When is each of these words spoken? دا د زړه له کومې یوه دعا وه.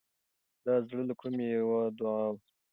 دا 0.65 0.73
د 0.81 0.83
زړه 0.87 1.03
له 1.09 1.15
کومې 1.21 1.45
یوه 1.57 1.81
دعا 1.97 2.25
وه. 2.33 2.39